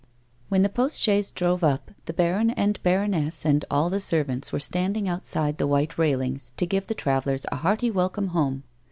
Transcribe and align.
When 0.49 0.63
the 0.63 0.67
post 0.69 0.99
chaise 0.99 1.29
drove 1.29 1.63
up, 1.63 1.91
the 2.05 2.13
baron 2.13 2.49
and 2.49 2.81
baroness 2.81 3.45
and 3.45 3.63
all 3.69 3.91
the 3.91 3.99
servants 3.99 4.51
were 4.51 4.57
standhig 4.57 5.07
outside 5.07 5.59
the 5.59 5.67
white 5.67 5.95
railings 5.99 6.53
to 6.57 6.65
give 6.65 6.87
the 6.87 6.95
travellers 6.95 7.45
a 7.51 7.57
hearty 7.57 7.91
welcome 7.91 8.29
home. 8.29 8.63